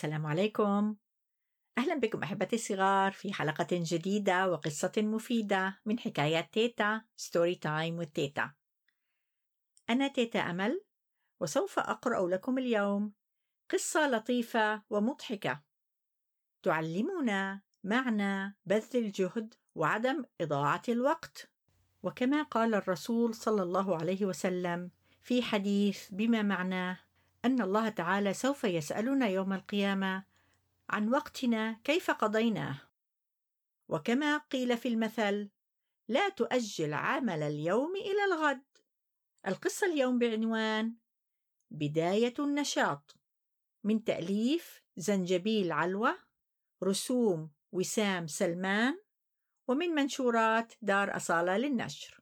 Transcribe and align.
السلام 0.00 0.26
عليكم. 0.26 0.96
أهلا 1.78 1.94
بكم 1.94 2.22
أحبتي 2.22 2.56
الصغار 2.56 3.12
في 3.12 3.32
حلقة 3.32 3.66
جديدة 3.72 4.50
وقصة 4.50 4.92
مفيدة 4.96 5.80
من 5.86 5.98
حكايات 5.98 6.52
تيتا 6.52 7.02
Story 7.16 7.54
Time 7.54 7.98
والتيتا 7.98 8.52
أنا 9.90 10.08
تيتا 10.08 10.38
أمل 10.38 10.84
وسوف 11.40 11.78
أقرأ 11.78 12.28
لكم 12.28 12.58
اليوم 12.58 13.12
قصة 13.70 14.08
لطيفة 14.08 14.82
ومضحكة. 14.90 15.62
تعلمنا 16.62 17.62
معنى 17.84 18.56
بذل 18.66 19.04
الجهد 19.04 19.54
وعدم 19.74 20.24
إضاعة 20.40 20.82
الوقت. 20.88 21.50
وكما 22.02 22.42
قال 22.42 22.74
الرسول 22.74 23.34
صلى 23.34 23.62
الله 23.62 23.96
عليه 23.96 24.24
وسلم 24.24 24.90
في 25.22 25.42
حديث 25.42 26.08
بما 26.10 26.42
معناه 26.42 26.98
أن 27.44 27.60
الله 27.60 27.88
تعالى 27.88 28.34
سوف 28.34 28.64
يسألنا 28.64 29.28
يوم 29.28 29.52
القيامة 29.52 30.24
عن 30.90 31.08
وقتنا 31.08 31.80
كيف 31.84 32.10
قضيناه. 32.10 32.80
وكما 33.88 34.36
قيل 34.38 34.76
في 34.76 34.88
المثل 34.88 35.50
لا 36.08 36.28
تؤجل 36.28 36.94
عمل 36.94 37.42
اليوم 37.42 37.96
إلى 37.96 38.24
الغد. 38.24 38.64
القصة 39.46 39.86
اليوم 39.86 40.18
بعنوان 40.18 40.94
بداية 41.70 42.34
النشاط. 42.38 43.16
من 43.84 44.04
تأليف 44.04 44.82
زنجبيل 44.96 45.72
علوة 45.72 46.18
رسوم 46.84 47.50
وسام 47.72 48.26
سلمان 48.26 49.00
ومن 49.68 49.88
منشورات 49.88 50.72
دار 50.82 51.16
أصالة 51.16 51.56
للنشر. 51.56 52.20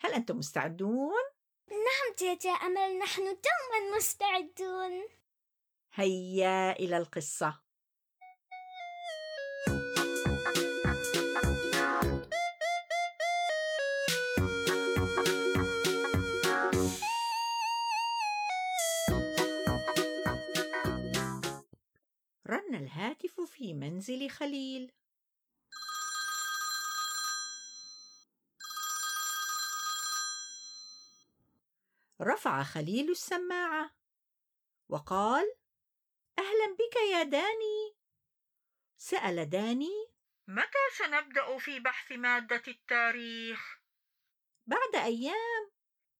هل 0.00 0.12
أنتم 0.12 0.38
مستعدون؟ 0.38 1.35
نعم 1.70 2.14
تيتا 2.16 2.50
أمل 2.50 2.98
نحن 2.98 3.22
دوما 3.22 3.96
مستعدون. 3.96 5.08
هيا 5.94 6.72
إلى 6.72 6.96
القصة. 6.96 7.66
رن 22.46 22.74
الهاتف 22.74 23.40
في 23.40 23.74
منزل 23.74 24.30
خليل. 24.30 24.92
رفع 32.22 32.62
خليل 32.62 33.10
السماعة. 33.10 33.96
وقال 34.88 35.56
أهلا 36.38 36.76
بك 36.78 36.96
يا 37.12 37.22
داني. 37.22 37.96
سأل 38.96 39.50
داني 39.50 40.06
متى 40.48 40.78
سنبدأ 40.98 41.58
في 41.58 41.80
بحث 41.80 42.12
مادة 42.12 42.62
التاريخ؟ 42.68 43.80
بعد 44.66 44.94
أيام. 44.94 45.70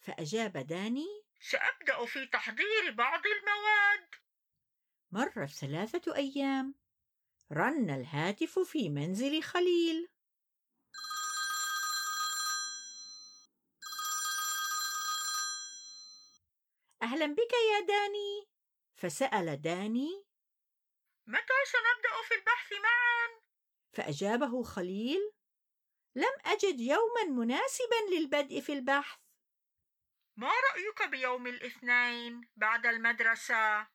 فأجاب 0.00 0.52
داني 0.52 1.24
سأبدأ 1.40 2.06
في 2.06 2.26
تحضير 2.26 2.90
بعض 2.90 3.22
المواد. 3.26 4.08
مرت 5.10 5.50
ثلاثة 5.50 6.16
أيام. 6.16 6.74
رن 7.52 7.90
الهاتف 7.90 8.58
في 8.58 8.88
منزل 8.88 9.42
خليل. 9.42 10.08
أهلا 17.02 17.26
بك 17.26 17.52
يا 17.72 17.80
داني. 17.80 18.48
فسأل 18.96 19.62
داني. 19.62 20.24
متى 21.26 21.54
سنبدأ 21.64 22.22
في 22.28 22.34
البحث 22.34 22.72
معا؟ 22.72 23.40
فأجابه 23.92 24.62
خليل. 24.62 25.32
لم 26.14 26.34
أجد 26.44 26.80
يوما 26.80 27.24
مناسبا 27.24 28.14
للبدء 28.14 28.60
في 28.60 28.72
البحث. 28.72 29.18
ما 30.36 30.48
رأيك 30.48 31.10
بيوم 31.10 31.46
الاثنين 31.46 32.48
بعد 32.56 32.86
المدرسة؟ 32.86 33.88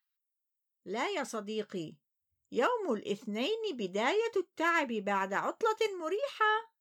لا 0.86 1.10
يا 1.10 1.24
صديقي. 1.24 1.96
يوم 2.52 2.94
الاثنين 2.94 3.78
بداية 3.78 4.32
التعب 4.36 4.88
بعد 4.88 5.34
عطلة 5.34 5.98
مريحة. 6.00 6.74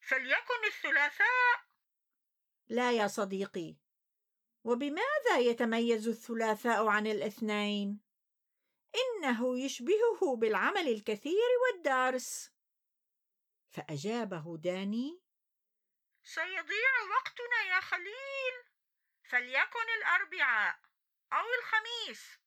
فليكن 0.00 0.64
الثلاثاء. 0.66 1.64
لا 2.68 2.92
يا 2.92 3.06
صديقي. 3.06 3.83
وبماذا 4.64 5.38
يتميز 5.38 6.08
الثلاثاء 6.08 6.86
عن 6.86 7.06
الاثنين؟ 7.06 8.00
إنه 8.94 9.58
يشبهه 9.58 10.36
بالعمل 10.36 10.88
الكثير 10.88 11.50
والدرس. 11.62 12.50
فأجابه 13.70 14.58
داني 14.58 15.20
سيضيع 16.22 16.92
وقتنا 17.16 17.74
يا 17.74 17.80
خليل. 17.80 18.54
فليكن 19.30 19.88
الأربعاء 19.98 20.78
أو 21.32 21.44
الخميس. 21.58 22.38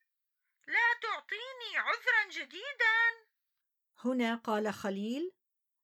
لا 0.68 1.00
تعطيني 1.02 1.78
عذرا 1.78 2.30
جديدا. 2.30 3.28
هنا 3.98 4.36
قال 4.36 4.74
خليل 4.74 5.32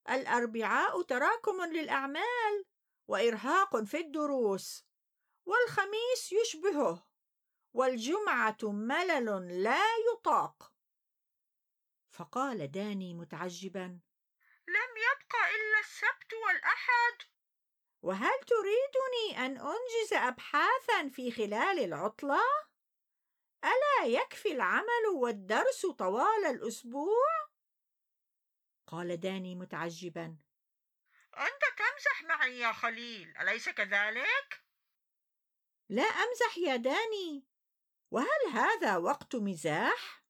الأربعاء 0.10 1.02
تراكم 1.02 1.62
للأعمال 1.66 2.66
وإرهاق 3.08 3.84
في 3.84 3.98
الدروس. 3.98 4.86
والخميس 5.46 6.31
يشبهه 6.31 7.08
والجمعة 7.74 8.58
ملل 8.64 9.64
لا 9.64 9.84
يطاق. 10.14 10.74
فقال 12.09 12.72
داني 12.72 13.14
متعجبا 13.14 14.00
لم 14.68 14.92
يبق 14.98 15.36
إلا 15.36 15.80
السبت 15.80 16.34
والأحد. 16.48 17.34
وهل 18.02 18.40
تريدني 18.48 19.46
أن 19.46 19.58
أنجز 19.58 20.14
ابحاثا 20.14 21.09
في 21.09 21.32
خلال 21.32 21.80
العطلة؟ 21.80 22.42
ألا 23.64 24.06
يكفي 24.08 24.52
العمل 24.52 25.06
والدرس 25.16 25.86
طوال 25.86 26.46
الأسبوع؟ 26.46 27.50
قال 28.88 29.20
داني 29.20 29.56
متعجبا 29.56 30.38
أنت 31.38 31.62
تمزح 31.78 32.24
معي 32.24 32.59
يا 32.59 32.72
خليل 32.72 33.38
أليس 33.38 33.70
كذلك؟ 33.70 34.64
لا 35.90 36.04
أمزح 36.04 36.58
يا 36.58 36.76
داني. 36.76 37.46
وهل 38.12 38.52
هذا 38.54 38.98
وقت 38.98 39.36
مزاح؟ 39.36 40.24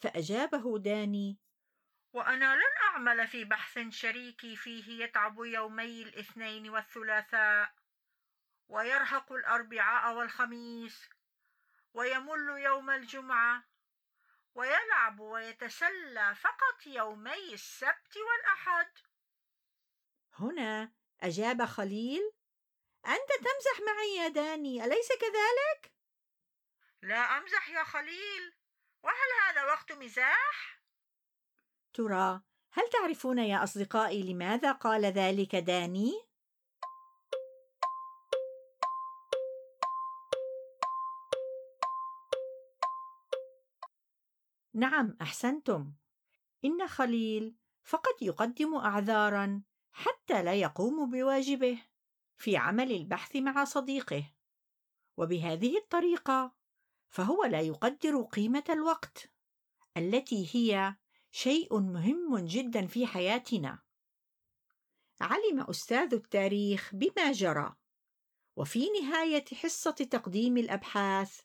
فأجابه 0.00 0.78
داني 0.78 1.38
وأنا 2.12 2.54
لن 2.54 2.76
أعمل 2.82 3.26
في 3.26 3.44
بحث 3.44 3.78
شريكي 3.88 4.56
فيه 4.56 5.04
يتعب 5.04 5.38
يومي 5.38 6.02
الاثنين 6.02 6.70
والثلاثاء. 6.70 7.74
ويرهق 8.68 9.32
الأربعاء 9.32 10.16
والخميس. 10.16 11.08
ويمل 11.94 12.48
يوم 12.58 12.90
الجمعة. 12.90 13.64
ويلعب 14.54 15.20
ويتسلى 15.20 16.34
فقط 16.34 16.86
يومي 16.86 17.54
السبت 17.54 18.16
والأحد. 18.16 18.90
هنا 20.32 20.92
أجاب 21.20 21.64
خليل 21.64 22.32
أنت 23.08 23.28
تمزح 23.28 23.80
معي 23.86 24.16
يا 24.16 24.28
داني 24.28 24.84
أليس 24.84 25.08
كذلك؟ 25.08 25.92
لا 27.02 27.38
أمزح 27.38 27.70
يا 27.70 27.84
خليل. 27.84 28.54
وهل 29.02 29.30
هذا 29.48 29.64
وقت 29.64 29.92
مزاح؟ 29.92 30.82
ترى 31.94 32.40
هل 32.72 32.88
تعرفون 32.88 33.38
يا 33.38 33.64
أصدقائي 33.64 34.32
لماذا 34.32 34.72
قال 34.72 35.04
ذلك 35.04 35.56
داني؟ 35.56 36.28
نعم 44.74 45.16
أحسنتم. 45.22 45.92
إن 46.64 46.88
خليل 46.88 47.56
فقط 47.82 48.22
يقدم 48.22 48.74
اعذارا 48.74 49.62
حتى 49.92 50.42
لا 50.42 50.54
يقوم 50.54 51.10
بواجبه. 51.10 51.87
في 52.38 52.56
عمل 52.56 52.92
البحث 52.92 53.36
مع 53.36 53.64
صديقه. 53.64 54.32
وبهذه 55.16 55.76
الطريقة 55.78 56.54
فهو 57.08 57.44
لا 57.44 57.60
يقدر 57.60 58.22
قيمة 58.22 58.64
الوقت 58.70 59.30
التي 59.96 60.48
هي 60.52 60.96
شيء 61.30 61.78
مهم 61.78 62.38
جدا 62.38 62.86
في 62.86 63.06
حياتنا. 63.06 63.78
علم 65.20 65.60
أستاذ 65.60 66.14
التاريخ 66.14 66.90
بما 66.94 67.32
جرى 67.32 67.76
وفي 68.56 68.90
نهاية 68.90 69.44
حصة 69.54 69.90
تقديم 69.90 70.56
الأبحاث 70.56 71.40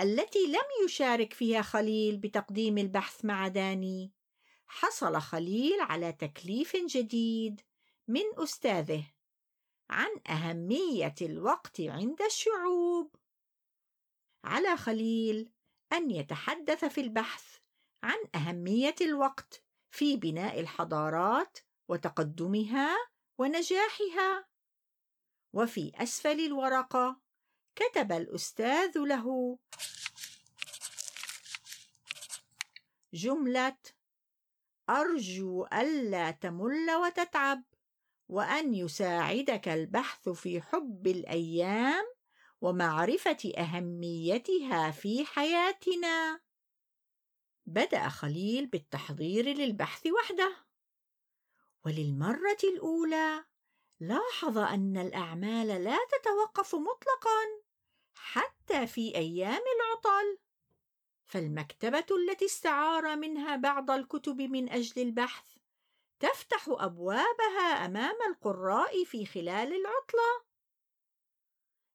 التي 0.00 0.46
لم 0.46 0.84
يشارك 0.84 1.32
فيها 1.32 1.62
خليل 1.62 2.16
بتقديم 2.16 2.78
البحث 2.78 3.24
مع 3.24 3.48
داني 3.48 4.12
حصل 4.66 5.20
خليل 5.20 5.80
على 5.80 6.12
تكليف 6.12 6.76
جديد 6.76 7.60
من 8.08 8.22
أستاذه. 8.38 9.13
عن 9.90 10.20
أهمية 10.30 11.14
الوقت 11.22 11.80
عند 11.80 12.22
الشعوب. 12.22 13.16
على 14.44 14.76
خليل 14.76 15.50
أن 15.92 16.10
يتحدث 16.10 16.84
في 16.84 17.00
البحث 17.00 17.56
عن 18.02 18.18
أهمية 18.34 18.94
الوقت 19.00 19.64
في 19.90 20.16
بناء 20.16 20.60
الحضارات 20.60 21.58
وتقدمها 21.88 22.96
ونجاحها. 23.38 24.48
وفي 25.52 25.92
أسفل 25.94 26.40
الورقة 26.40 27.20
كتب 27.76 28.12
الأستاذ 28.12 28.98
له 28.98 29.58
جملة 33.14 33.76
أرجو 34.90 35.66
ألا 35.66 36.30
تمل 36.30 36.90
وتتعب. 36.90 37.62
وأن 38.28 38.74
يساعدك 38.74 39.68
البحث 39.68 40.28
في 40.28 40.60
حب 40.60 41.06
الأيام 41.06 42.04
ومعرفة 42.60 43.52
أهميتها 43.58 44.90
في 44.90 45.24
حياتنا. 45.24 46.40
بدأ 47.66 48.08
خليل 48.08 48.66
بالتحضير 48.66 49.44
للبحث 49.44 50.06
وحده، 50.06 50.56
وللمرة 51.84 52.58
الأولى 52.64 53.44
لاحظ 54.00 54.58
أن 54.58 54.96
الأعمال 54.96 55.66
لا 55.66 55.98
تتوقف 56.12 56.74
مطلقا 56.74 57.62
حتى 58.14 58.86
في 58.86 59.14
أيام 59.14 59.62
العطل. 59.76 60.38
فالمكتبة 61.26 62.06
التي 62.10 62.44
استعار 62.44 63.16
منها 63.16 63.56
بعض 63.56 63.90
الكتب 63.90 64.40
من 64.40 64.68
أجل 64.68 65.02
البحث 65.02 65.63
تفتح 66.24 66.64
أبوابها 66.68 67.86
أمام 67.86 68.14
القراء 68.28 69.04
في 69.04 69.26
خلال 69.26 69.72
العطلة. 69.72 70.44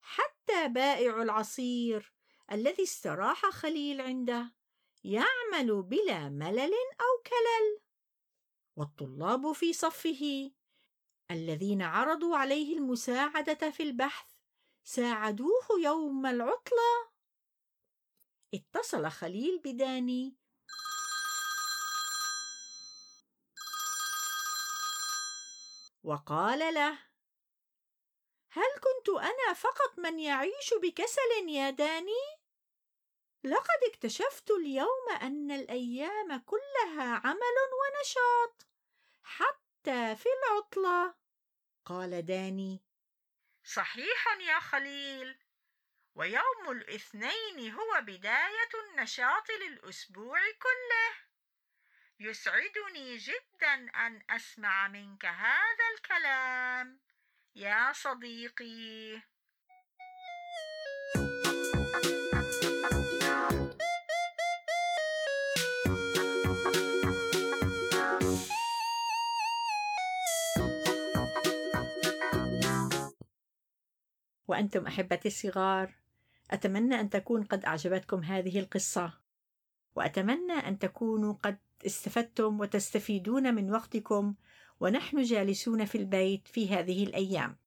حتى 0.01 0.67
بائع 0.67 1.21
العصير 1.21 2.13
الذي 2.51 2.83
استراح 2.83 3.45
خليل 3.45 4.01
عنده 4.01 4.55
يعمل 5.03 5.83
بلا 5.83 6.29
ملل 6.29 6.73
أو 7.01 7.23
كلل. 7.25 7.81
والطلاب 8.75 9.51
في 9.51 9.73
صفه 9.73 10.51
الذين 11.31 11.81
عرضوا 11.81 12.37
عليه 12.37 12.77
المساعدة 12.77 13.71
في 13.71 13.83
البحث 13.83 14.31
ساعدوه 14.83 15.67
يوم 15.83 16.25
العطلة 16.25 17.09
اتصل 18.53 19.09
خليل 19.09 19.61
بداني 19.65 20.35
وقال 26.03 26.73
له 26.73 27.09
هل 28.51 28.71
كنت 28.83 29.09
أنا 29.09 29.53
فقط 29.53 29.99
من 29.99 30.19
يعيش 30.19 30.73
بكسل 30.81 31.49
يا 31.49 31.69
داني؟ 31.69 32.39
لقد 33.43 33.83
اكتشفت 33.89 34.51
اليوم 34.51 35.09
أن 35.21 35.51
الأيام 35.51 36.37
كلها 36.37 37.21
عمل 37.23 37.57
ونشاط 37.79 38.67
حتى 39.23 40.15
في 40.15 40.29
العطلة. 40.29 41.15
قال 41.85 42.25
داني 42.25 42.83
صحيح 43.63 44.27
يا 44.39 44.59
خليل 44.59 45.39
ويوم 46.15 46.71
الاثنين 46.71 47.71
هو 47.73 48.01
بداية 48.01 48.69
النشاط 48.89 49.49
للأسبوع 49.49 50.39
كله. 50.39 51.28
يسعدني 52.21 53.17
جدا 53.17 53.73
أن 53.95 54.21
أسمع 54.29 54.87
منك 54.87 55.25
هذا 55.25 55.85
الكلام. 55.95 56.99
يا 57.55 57.93
صديقي. 57.93 59.21
وأنتم 74.47 74.87
أحبتي 74.87 75.27
الصغار 75.27 75.95
أتمنى 76.51 76.99
أن 76.99 77.09
تكون 77.09 77.43
قد 77.43 77.65
أعجبتكم 77.65 78.23
هذه 78.23 78.59
القصة 78.59 79.13
وأتمنى 79.95 80.53
أن 80.53 80.79
تكونوا 80.79 81.33
قد 81.33 81.57
استفدتم 81.85 82.59
وتستفيدون 82.59 83.55
من 83.55 83.71
وقتكم 83.71 84.35
ونحن 84.79 85.23
جالسون 85.23 85.85
في 85.85 85.97
البيت 85.97 86.47
في 86.47 86.69
هذه 86.69 87.03
الأيام. 87.03 87.57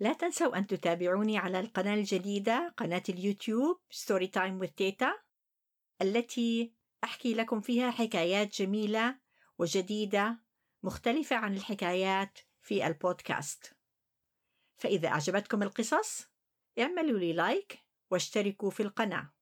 لا 0.00 0.12
تنسوا 0.12 0.58
أن 0.58 0.66
تتابعوني 0.66 1.38
على 1.38 1.60
القناة 1.60 1.94
الجديدة 1.94 2.74
قناة 2.76 3.02
اليوتيوب 3.08 3.80
Story 3.90 4.26
Time 4.26 4.66
with 4.66 4.70
تيتا 4.76 5.12
التي 6.02 6.72
أحكي 7.04 7.34
لكم 7.34 7.60
فيها 7.60 7.90
حكايات 7.90 8.62
جميلة 8.62 9.18
وجديدة 9.58 10.38
مختلفة 10.82 11.36
عن 11.36 11.54
الحكايات 11.54 12.38
في 12.60 12.86
البودكاست. 12.86 13.76
فإذا 14.78 15.08
أعجبتكم 15.08 15.62
القصص 15.62 16.28
اعملوا 16.78 17.18
لي 17.18 17.32
لايك 17.32 17.78
واشتركوا 18.10 18.70
في 18.70 18.82
القناة. 18.82 19.32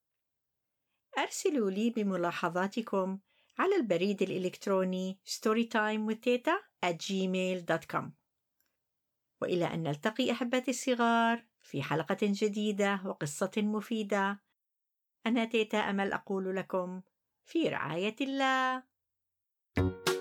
أرسلوا 1.18 1.70
لي 1.70 1.90
بملاحظاتكم 1.90 3.18
على 3.58 3.76
البريد 3.76 4.22
الإلكتروني 4.22 5.18
storytimewithteta 5.26 6.86
at 6.86 6.96
gmail.com 6.96 8.04
وإلى 9.42 9.64
أن 9.74 9.82
نلتقي 9.82 10.32
أحبتي 10.32 10.70
الصغار 10.70 11.44
في 11.62 11.82
حلقة 11.82 12.16
جديدة 12.22 13.00
وقصة 13.04 13.52
مفيدة. 13.56 14.40
أنا 15.26 15.44
تيتا 15.44 15.78
أمل 15.78 16.12
أقول 16.12 16.56
لكم 16.56 17.02
في 17.44 17.68
رعاية 17.68 18.16
الله. 18.20 18.82
thank 19.76 20.08
you 20.08 20.13